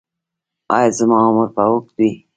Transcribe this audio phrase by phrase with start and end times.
[0.77, 2.11] ایا زما عمر به اوږد وي؟